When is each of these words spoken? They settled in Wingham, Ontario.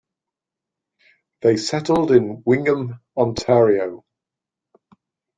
They 1.43 1.57
settled 1.57 2.11
in 2.11 2.41
Wingham, 2.43 2.99
Ontario. 3.15 4.03